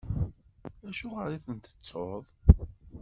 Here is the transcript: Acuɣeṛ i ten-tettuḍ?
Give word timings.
Acuɣeṛ 0.89 1.29
i 1.31 1.39
ten-tettuḍ? 1.45 2.25